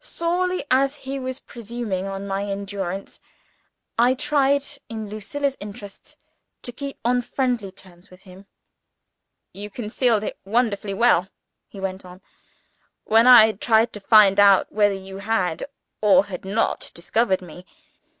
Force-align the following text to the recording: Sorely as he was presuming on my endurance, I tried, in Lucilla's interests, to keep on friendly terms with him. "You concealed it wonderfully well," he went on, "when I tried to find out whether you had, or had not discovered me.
Sorely 0.00 0.64
as 0.68 0.96
he 0.96 1.16
was 1.20 1.38
presuming 1.38 2.06
on 2.08 2.26
my 2.26 2.44
endurance, 2.44 3.20
I 3.96 4.14
tried, 4.14 4.64
in 4.88 5.08
Lucilla's 5.08 5.56
interests, 5.60 6.16
to 6.62 6.72
keep 6.72 6.98
on 7.04 7.22
friendly 7.22 7.70
terms 7.70 8.10
with 8.10 8.22
him. 8.22 8.46
"You 9.52 9.70
concealed 9.70 10.24
it 10.24 10.40
wonderfully 10.44 10.94
well," 10.94 11.28
he 11.68 11.78
went 11.78 12.04
on, 12.04 12.20
"when 13.04 13.28
I 13.28 13.52
tried 13.52 13.92
to 13.92 14.00
find 14.00 14.40
out 14.40 14.72
whether 14.72 14.92
you 14.92 15.18
had, 15.18 15.66
or 16.00 16.24
had 16.26 16.44
not 16.44 16.90
discovered 16.92 17.40
me. 17.40 17.64